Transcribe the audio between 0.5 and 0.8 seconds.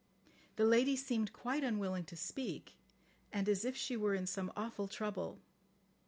The